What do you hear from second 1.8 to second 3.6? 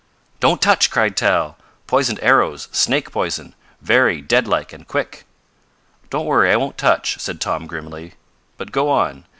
"Poisoned arrows snake poison